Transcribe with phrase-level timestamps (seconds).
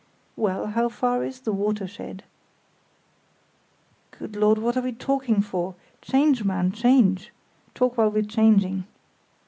[0.35, 2.23] "Well, how far is the 'watershed'?"
[4.09, 4.57] "Good Lord!
[4.57, 5.75] What are we talking for?
[6.01, 7.31] Change, man, change!
[7.75, 8.85] Talk while we're changing."